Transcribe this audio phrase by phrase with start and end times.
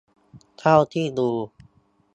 [0.59, 1.29] เท่าที่ดู